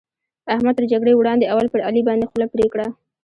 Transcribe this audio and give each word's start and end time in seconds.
احمد 0.53 0.73
تر 0.77 0.85
جګړې 0.91 1.13
وړاندې؛ 1.15 1.45
اول 1.51 1.67
پر 1.73 1.79
علي 1.87 2.01
باندې 2.07 2.29
خوله 2.29 2.47
پرې 2.53 2.67
کړه. 2.73 2.87